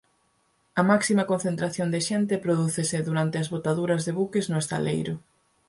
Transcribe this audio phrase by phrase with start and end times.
[0.79, 5.13] A máxima concentración de xente prodúcese durante as botaduras de buques no estaleiro.